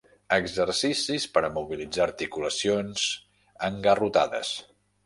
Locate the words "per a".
1.35-1.53